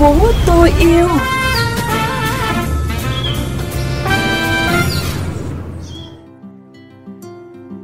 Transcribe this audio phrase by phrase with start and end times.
[0.00, 0.16] phố
[0.46, 1.08] tôi yêu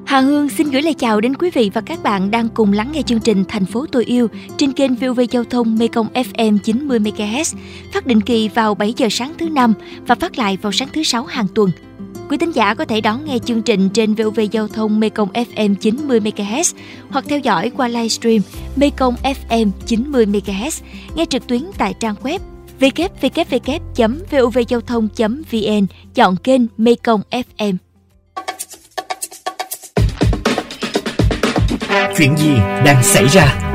[0.07, 2.93] Hà Hương xin gửi lời chào đến quý vị và các bạn đang cùng lắng
[2.93, 6.99] nghe chương trình Thành phố tôi yêu trên kênh VOV Giao thông Mekong FM 90
[6.99, 7.57] MHz,
[7.93, 9.75] phát định kỳ vào 7 giờ sáng thứ năm
[10.07, 11.71] và phát lại vào sáng thứ sáu hàng tuần.
[12.29, 15.75] Quý tín giả có thể đón nghe chương trình trên VOV Giao thông Mekong FM
[15.75, 16.75] 90 MHz
[17.11, 18.41] hoặc theo dõi qua livestream
[18.77, 20.83] Mekong FM 90 MHz,
[21.15, 22.39] nghe trực tuyến tại trang web
[22.81, 27.77] www.vovgiao thông.vn, chọn kênh Mekong FM.
[32.19, 32.55] Chuyện gì
[32.85, 33.73] đang xảy ra?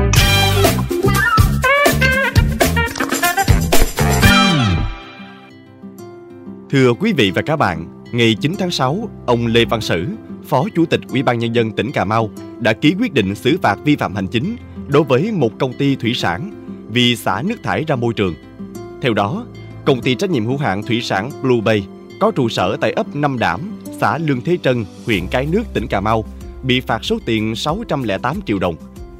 [6.70, 10.06] Thưa quý vị và các bạn, ngày 9 tháng 6, ông Lê Văn Sử,
[10.44, 13.58] Phó Chủ tịch Ủy ban nhân dân tỉnh Cà Mau đã ký quyết định xử
[13.62, 14.56] phạt vi phạm hành chính
[14.88, 16.50] đối với một công ty thủy sản
[16.88, 18.34] vì xả nước thải ra môi trường.
[19.02, 19.46] Theo đó,
[19.84, 21.86] công ty trách nhiệm hữu hạn thủy sản Blue Bay
[22.20, 23.60] có trụ sở tại ấp Năm Đảm,
[24.00, 26.24] xã Lương Thế Trân, huyện Cái Nước, tỉnh Cà Mau
[26.62, 28.76] bị phạt số tiền 608 triệu đồng.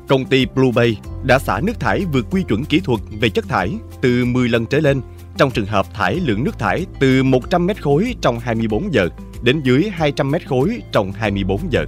[0.09, 3.49] Công ty Blue Bay đã xả nước thải vượt quy chuẩn kỹ thuật về chất
[3.49, 5.01] thải từ 10 lần trở lên
[5.37, 9.09] trong trường hợp thải lượng nước thải từ 100 mét khối trong 24 giờ
[9.43, 11.85] đến dưới 200 mét khối trong 24 giờ.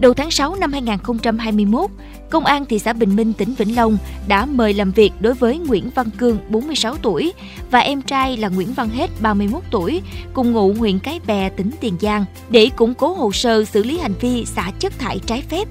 [0.00, 1.90] Đầu tháng 6 năm 2021,
[2.30, 3.98] Công an thị xã Bình Minh, tỉnh Vĩnh Long
[4.28, 7.32] đã mời làm việc đối với Nguyễn Văn Cương, 46 tuổi,
[7.70, 11.70] và em trai là Nguyễn Văn Hết, 31 tuổi, cùng ngụ huyện Cái Bè, tỉnh
[11.80, 15.42] Tiền Giang, để củng cố hồ sơ xử lý hành vi xả chất thải trái
[15.48, 15.68] phép.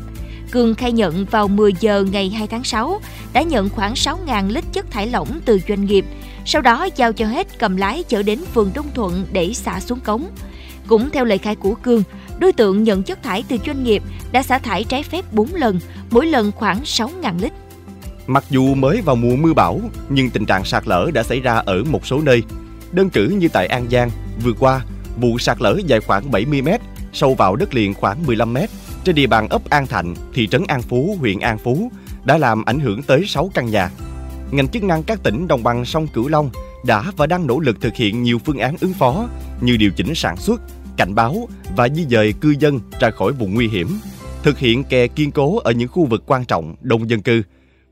[0.52, 3.02] Cường khai nhận vào 10 giờ ngày 2 tháng 6
[3.33, 6.05] đã nhận khoảng 6.000 lít chất thải lỏng từ doanh nghiệp,
[6.50, 10.00] sau đó giao cho Hết cầm lái chở đến phường Đông Thuận để xả xuống
[10.00, 10.30] cống.
[10.88, 12.03] Cũng theo lời khai của Cương,
[12.39, 15.80] đối tượng nhận chất thải từ doanh nghiệp đã xả thải trái phép 4 lần,
[16.11, 17.54] mỗi lần khoảng 6.000 lít.
[18.27, 21.54] Mặc dù mới vào mùa mưa bão, nhưng tình trạng sạt lở đã xảy ra
[21.54, 22.43] ở một số nơi.
[22.92, 24.10] Đơn cử như tại An Giang,
[24.43, 24.81] vừa qua,
[25.17, 26.67] vụ sạt lở dài khoảng 70 m,
[27.14, 28.58] sâu vào đất liền khoảng 15 m,
[29.04, 31.92] trên địa bàn ấp An Thạnh, thị trấn An Phú, huyện An Phú,
[32.26, 33.89] đã làm ảnh hưởng tới 6 căn nhà.
[34.52, 36.49] Ngành chức năng các tỉnh đồng bằng sông Cửu Long
[36.86, 39.27] đã và đang nỗ lực thực hiện nhiều phương án ứng phó
[39.61, 40.61] như điều chỉnh sản xuất,
[40.98, 43.87] cảnh báo và di dời cư dân ra khỏi vùng nguy hiểm,
[44.43, 47.42] thực hiện kè kiên cố ở những khu vực quan trọng đông dân cư,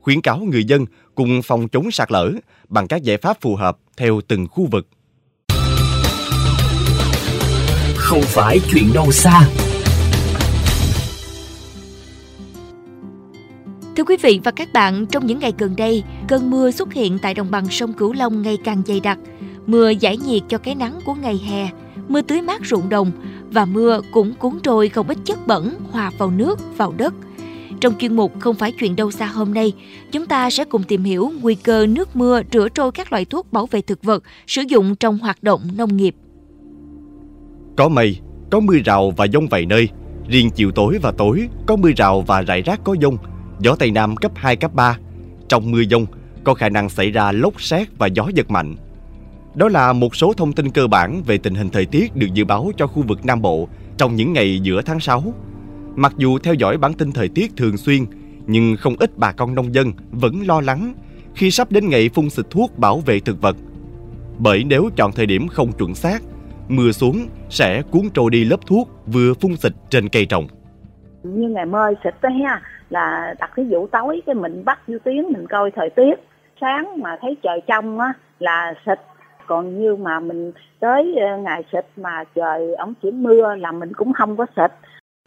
[0.00, 2.32] khuyến cáo người dân cùng phòng chống sạt lở
[2.68, 4.88] bằng các giải pháp phù hợp theo từng khu vực.
[7.96, 9.48] Không phải chuyện đâu xa.
[13.98, 17.18] Thưa quý vị và các bạn, trong những ngày gần đây, cơn mưa xuất hiện
[17.22, 19.18] tại đồng bằng sông Cửu Long ngày càng dày đặc.
[19.66, 21.68] Mưa giải nhiệt cho cái nắng của ngày hè,
[22.08, 23.10] mưa tưới mát ruộng đồng
[23.50, 27.14] và mưa cũng cuốn trôi không ít chất bẩn hòa vào nước, vào đất.
[27.80, 29.72] Trong chuyên mục Không phải chuyện đâu xa hôm nay,
[30.12, 33.52] chúng ta sẽ cùng tìm hiểu nguy cơ nước mưa rửa trôi các loại thuốc
[33.52, 36.14] bảo vệ thực vật sử dụng trong hoạt động nông nghiệp.
[37.76, 38.18] Có mây,
[38.50, 39.88] có mưa rào và dông vài nơi.
[40.28, 43.16] Riêng chiều tối và tối có mưa rào và rải rác có dông,
[43.60, 44.98] gió Tây Nam cấp 2, cấp 3.
[45.48, 46.06] Trong mưa dông
[46.44, 48.76] có khả năng xảy ra lốc xét và gió giật mạnh.
[49.54, 52.44] Đó là một số thông tin cơ bản về tình hình thời tiết được dự
[52.44, 55.34] báo cho khu vực Nam Bộ trong những ngày giữa tháng 6.
[55.96, 58.06] Mặc dù theo dõi bản tin thời tiết thường xuyên,
[58.46, 60.94] nhưng không ít bà con nông dân vẫn lo lắng
[61.34, 63.56] khi sắp đến ngày phun xịt thuốc bảo vệ thực vật.
[64.38, 66.22] Bởi nếu chọn thời điểm không chuẩn xác,
[66.68, 70.48] mưa xuống sẽ cuốn trôi đi lớp thuốc vừa phun xịt trên cây trồng.
[71.34, 74.96] Như ngày mơi xịt đó ha, là đặt cái vụ tối cái mình bắt vô
[75.04, 76.14] tiếng mình coi thời tiết.
[76.60, 78.98] Sáng mà thấy trời trong á là xịt.
[79.46, 83.92] Còn như mà mình tới ờ, ngày xịt mà trời ống chỉ mưa là mình
[83.96, 84.70] cũng không có xịt.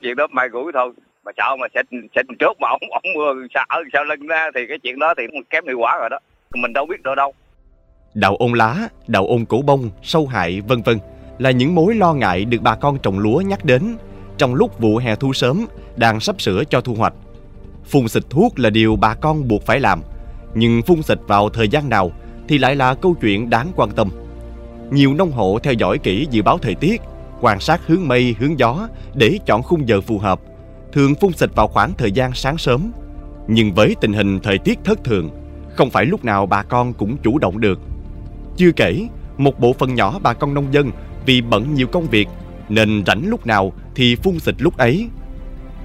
[0.02, 0.92] Chuyện đó mày gửi thôi.
[1.26, 1.86] Mà sợ mà xịt
[2.16, 5.14] xịt trước mà ổng ổng mưa sao ở sau lưng ra thì cái chuyện đó
[5.18, 6.20] thì cũng kém hiệu quả rồi đó.
[6.56, 7.34] Mình đâu biết được đâu.
[8.14, 8.76] Đào ôn lá,
[9.08, 10.98] đào ôn cổ bông, sâu hại vân vân
[11.40, 13.82] là những mối lo ngại được bà con trồng lúa nhắc đến
[14.42, 15.66] trong lúc vụ hè thu sớm
[15.96, 17.14] đang sắp sửa cho thu hoạch.
[17.86, 20.02] Phun xịt thuốc là điều bà con buộc phải làm,
[20.56, 22.12] nhưng phun xịt vào thời gian nào
[22.48, 24.10] thì lại là câu chuyện đáng quan tâm.
[24.92, 27.02] Nhiều nông hộ theo dõi kỹ dự báo thời tiết,
[27.42, 30.40] quan sát hướng mây, hướng gió để chọn khung giờ phù hợp,
[30.94, 32.92] thường phun xịt vào khoảng thời gian sáng sớm.
[33.48, 35.30] Nhưng với tình hình thời tiết thất thường,
[35.76, 37.80] không phải lúc nào bà con cũng chủ động được.
[38.58, 39.08] Chưa kể,
[39.38, 40.92] một bộ phận nhỏ bà con nông dân
[41.26, 42.28] vì bận nhiều công việc
[42.70, 45.08] nên rảnh lúc nào thì phun xịt lúc ấy.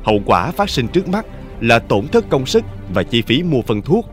[0.02, 1.26] Hậu quả phát sinh trước mắt
[1.60, 2.64] là tổn thất công sức
[2.94, 4.06] và chi phí mua phân thuốc.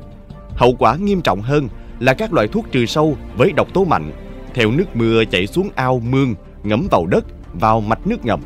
[0.56, 1.68] Hậu quả nghiêm trọng hơn
[2.00, 4.12] là các loại thuốc trừ sâu với độc tố mạnh,
[4.54, 8.42] theo nước mưa chảy xuống ao mương, ngấm vào đất, vào mạch nước ngầm.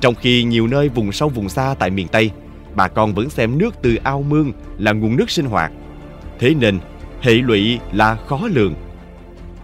[0.00, 2.30] Trong khi nhiều nơi vùng sâu vùng xa tại miền Tây,
[2.74, 5.72] bà con vẫn xem nước từ ao mương là nguồn nước sinh hoạt.
[6.38, 6.78] Thế nên,
[7.20, 8.74] hệ lụy là khó lường.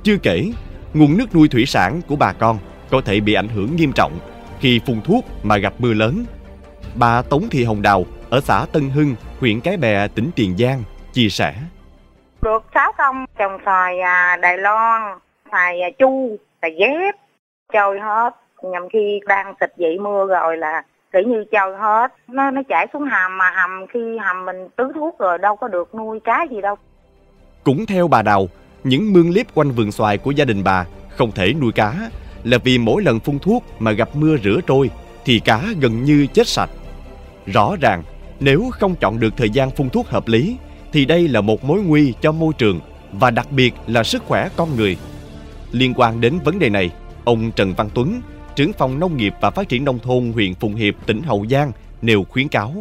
[0.03, 0.53] Chưa kể,
[0.95, 2.59] nguồn nước nuôi thủy sản của bà con
[2.91, 4.19] có thể bị ảnh hưởng nghiêm trọng
[4.61, 6.25] khi phun thuốc mà gặp mưa lớn.
[6.95, 10.83] Bà Tống Thị Hồng Đào ở xã Tân Hưng, huyện Cái Bè, tỉnh Tiền Giang
[11.13, 11.55] chia sẻ.
[12.43, 15.19] Được 6 công trồng xoài à, Đài Loan,
[15.51, 17.15] xoài à, chu, xoài dép,
[17.73, 18.31] chơi hết.
[18.63, 20.83] Nhằm khi đang xịt dậy mưa rồi là
[21.13, 22.15] kiểu như chơi hết.
[22.29, 25.69] Nó nó chảy xuống hầm mà hầm khi hầm mình tưới thuốc rồi đâu có
[25.69, 26.77] được nuôi cá gì đâu.
[27.65, 28.47] Cũng theo bà Đào,
[28.85, 31.95] những mương liếp quanh vườn xoài của gia đình bà không thể nuôi cá
[32.49, 34.91] là vì mỗi lần phun thuốc mà gặp mưa rửa trôi
[35.25, 36.71] thì cá gần như chết sạch.
[37.47, 38.03] Rõ ràng,
[38.41, 40.57] nếu không chọn được thời gian phun thuốc hợp lý
[40.93, 42.81] thì đây là một mối nguy cho môi trường
[43.13, 44.97] và đặc biệt là sức khỏe con người.
[45.73, 46.91] Liên quan đến vấn đề này,
[47.25, 48.21] ông Trần Văn Tuấn,
[48.57, 51.73] trưởng phòng nông nghiệp và phát triển nông thôn huyện Phụng Hiệp, tỉnh Hậu Giang
[52.03, 52.73] nêu khuyến cáo.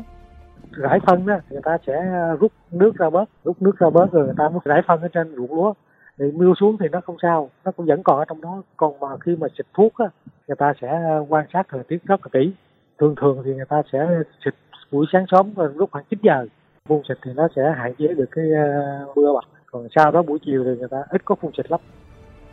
[0.72, 1.94] Rải phân đó, người ta sẽ
[2.40, 5.08] rút nước ra bớt, rút nước ra bớt rồi người ta mới rải phân ở
[5.14, 5.74] trên ruộng lúa.
[6.20, 8.62] Thì mưa xuống thì nó không sao, nó cũng vẫn còn ở trong đó.
[8.78, 10.06] Còn mà khi mà xịt thuốc á,
[10.48, 12.52] người ta sẽ quan sát thời tiết rất là kỹ.
[13.00, 14.08] Thường thường thì người ta sẽ
[14.46, 14.54] xịt
[14.92, 16.46] buổi sáng sớm lúc khoảng 9 giờ.
[16.90, 20.22] Phun xịt thì nó sẽ hạn chế được cái ờ, mưa bạc còn sau đó
[20.22, 21.80] buổi chiều thì người ta ít có phun xịt lắm.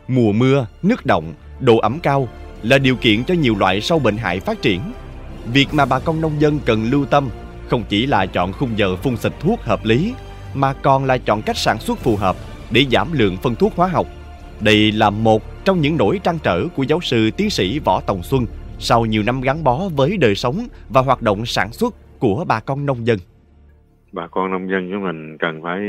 [0.07, 2.27] Mùa mưa nước động độ ẩm cao
[2.63, 4.81] là điều kiện cho nhiều loại sâu bệnh hại phát triển.
[5.53, 7.29] Việc mà bà con nông dân cần lưu tâm
[7.69, 10.13] không chỉ là chọn khung giờ phun xịt thuốc hợp lý
[10.53, 12.35] mà còn là chọn cách sản xuất phù hợp
[12.71, 14.07] để giảm lượng phân thuốc hóa học
[14.61, 18.23] đây là một trong những nỗi trăn trở của giáo sư tiến sĩ võ tòng
[18.23, 18.45] xuân
[18.79, 22.59] sau nhiều năm gắn bó với đời sống và hoạt động sản xuất của bà
[22.59, 23.19] con nông dân
[24.11, 25.79] bà con nông dân của mình cần phải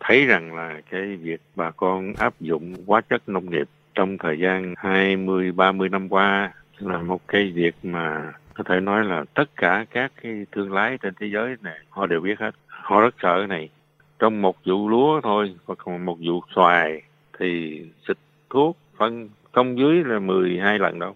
[0.00, 4.38] thấy rằng là cái việc bà con áp dụng hóa chất nông nghiệp trong thời
[4.38, 9.44] gian 20 30 năm qua là một cái việc mà có thể nói là tất
[9.56, 12.50] cả các cái thương lái trên thế giới này, họ đều biết hết.
[12.66, 13.68] Họ rất sợ cái này.
[14.18, 17.02] Trong một vụ lúa thôi hoặc còn một vụ xoài
[17.38, 18.16] thì xịt
[18.50, 21.14] thuốc phân không dưới là 12 lần đâu.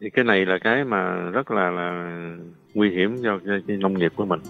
[0.00, 2.10] Thì cái này là cái mà rất là là
[2.74, 4.40] nguy hiểm cho cái nông nghiệp của mình.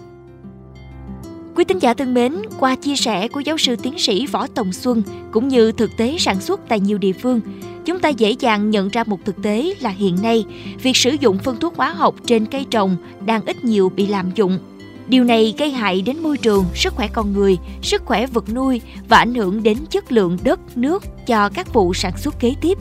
[1.55, 4.71] Quý tín giả thân mến, qua chia sẻ của giáo sư tiến sĩ Võ Tòng
[4.71, 7.41] Xuân cũng như thực tế sản xuất tại nhiều địa phương,
[7.85, 10.45] chúng ta dễ dàng nhận ra một thực tế là hiện nay,
[10.83, 12.95] việc sử dụng phân thuốc hóa học trên cây trồng
[13.25, 14.57] đang ít nhiều bị lạm dụng.
[15.07, 18.81] Điều này gây hại đến môi trường, sức khỏe con người, sức khỏe vật nuôi
[19.09, 22.77] và ảnh hưởng đến chất lượng đất, nước cho các vụ sản xuất kế tiếp.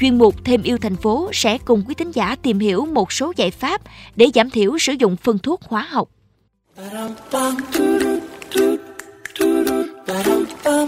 [0.00, 3.32] Chuyên mục Thêm yêu thành phố sẽ cùng quý tín giả tìm hiểu một số
[3.36, 3.80] giải pháp
[4.16, 6.08] để giảm thiểu sử dụng phân thuốc hóa học.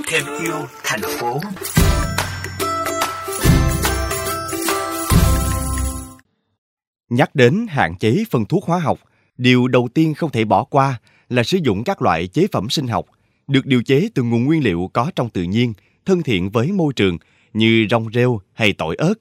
[0.08, 0.54] Thêm yêu
[0.84, 1.40] thành phố
[7.08, 8.98] Nhắc đến hạn chế phân thuốc hóa học,
[9.40, 12.86] điều đầu tiên không thể bỏ qua là sử dụng các loại chế phẩm sinh
[12.86, 13.06] học
[13.48, 15.72] được điều chế từ nguồn nguyên liệu có trong tự nhiên,
[16.04, 17.18] thân thiện với môi trường
[17.54, 19.14] như rong rêu hay tỏi ớt.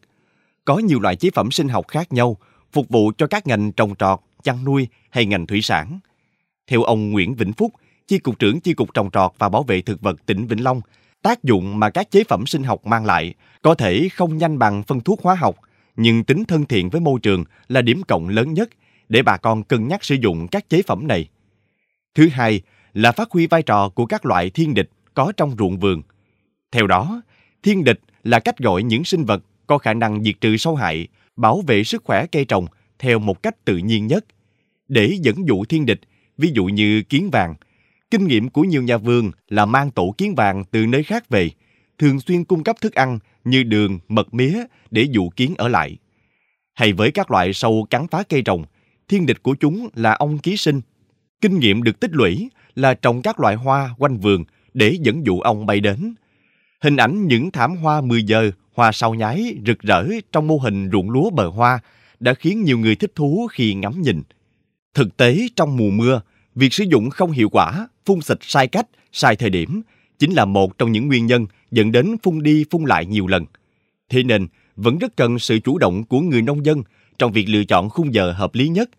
[0.66, 2.38] Có nhiều loại chế phẩm sinh học khác nhau
[2.72, 6.00] phục vụ cho các ngành trồng trọt, chăn nuôi hay ngành thủy sản.
[6.68, 7.74] Theo ông Nguyễn Vĩnh Phúc,
[8.08, 10.82] Chi cục trưởng Chi cục trồng trọt và bảo vệ thực vật tỉnh Vĩnh Long,
[11.22, 14.84] tác dụng mà các chế phẩm sinh học mang lại có thể không nhanh bằng
[14.84, 15.56] phân thuốc hóa học,
[15.96, 18.70] nhưng tính thân thiện với môi trường là điểm cộng lớn nhất
[19.10, 21.30] để bà con cân nhắc sử dụng các chế phẩm này.
[22.16, 22.62] Thứ hai
[22.94, 26.02] là phát huy vai trò của các loại thiên địch có trong ruộng vườn.
[26.72, 27.22] Theo đó,
[27.64, 31.08] thiên địch là cách gọi những sinh vật có khả năng diệt trừ sâu hại,
[31.36, 32.66] bảo vệ sức khỏe cây trồng
[33.00, 34.26] theo một cách tự nhiên nhất.
[34.88, 36.00] Để dẫn dụ thiên địch,
[36.38, 37.56] ví dụ như kiến vàng,
[38.12, 41.50] kinh nghiệm của nhiều nhà vườn là mang tổ kiến vàng từ nơi khác về,
[41.98, 45.98] thường xuyên cung cấp thức ăn như đường, mật mía để dụ kiến ở lại.
[46.74, 48.66] Hay với các loại sâu cắn phá cây trồng,
[49.10, 50.82] thiên địch của chúng là ong ký sinh.
[51.42, 55.40] Kinh nghiệm được tích lũy là trồng các loại hoa quanh vườn để dẫn dụ
[55.40, 56.14] ong bay đến.
[56.82, 60.90] Hình ảnh những thảm hoa 10 giờ, hoa sau nhái rực rỡ trong mô hình
[60.92, 61.80] ruộng lúa bờ hoa
[62.20, 64.22] đã khiến nhiều người thích thú khi ngắm nhìn.
[64.94, 66.22] Thực tế trong mùa mưa,
[66.56, 69.82] việc sử dụng không hiệu quả, phun xịt sai cách, sai thời điểm
[70.20, 73.46] chính là một trong những nguyên nhân dẫn đến phun đi phun lại nhiều lần.
[74.10, 76.84] Thế nên, vẫn rất cần sự chủ động của người nông dân
[77.20, 78.90] trong việc lựa chọn khung giờ hợp lý nhất.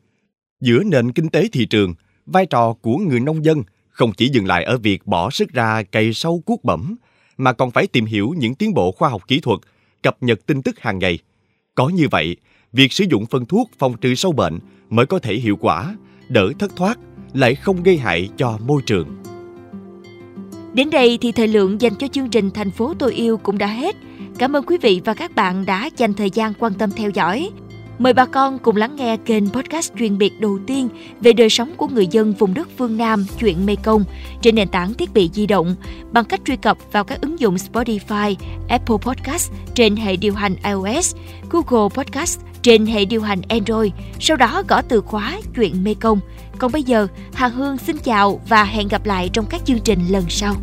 [0.60, 1.94] Giữa nền kinh tế thị trường,
[2.26, 5.82] vai trò của người nông dân không chỉ dừng lại ở việc bỏ sức ra
[5.82, 6.96] cày sâu cuốc bẩm,
[7.36, 9.58] mà còn phải tìm hiểu những tiến bộ khoa học kỹ thuật,
[10.02, 11.18] cập nhật tin tức hàng ngày.
[11.74, 12.36] Có như vậy,
[12.72, 14.58] việc sử dụng phân thuốc phòng trừ sâu bệnh
[14.90, 15.96] mới có thể hiệu quả,
[16.28, 16.98] đỡ thất thoát,
[17.32, 19.08] lại không gây hại cho môi trường.
[20.74, 23.66] Đến đây thì thời lượng dành cho chương trình Thành phố tôi yêu cũng đã
[23.66, 23.96] hết.
[24.38, 27.50] Cảm ơn quý vị và các bạn đã dành thời gian quan tâm theo dõi.
[28.00, 30.88] Mời bà con cùng lắng nghe kênh podcast chuyên biệt đầu tiên
[31.20, 34.04] về đời sống của người dân vùng đất phương Nam chuyện Mekong
[34.42, 35.74] trên nền tảng thiết bị di động
[36.12, 38.34] bằng cách truy cập vào các ứng dụng Spotify,
[38.68, 41.16] Apple Podcast trên hệ điều hành iOS,
[41.50, 46.20] Google Podcast trên hệ điều hành Android, sau đó gõ từ khóa chuyện Mekong.
[46.58, 50.00] Còn bây giờ, Hà Hương xin chào và hẹn gặp lại trong các chương trình
[50.08, 50.54] lần sau.